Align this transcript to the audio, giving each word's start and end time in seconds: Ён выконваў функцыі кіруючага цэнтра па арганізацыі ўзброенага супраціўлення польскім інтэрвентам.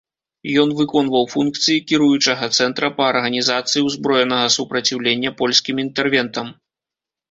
Ён 0.61 0.69
выконваў 0.79 1.23
функцыі 1.33 1.83
кіруючага 1.91 2.49
цэнтра 2.59 2.91
па 2.97 3.03
арганізацыі 3.13 3.87
ўзброенага 3.91 4.51
супраціўлення 4.59 5.39
польскім 5.41 5.75
інтэрвентам. 5.89 6.47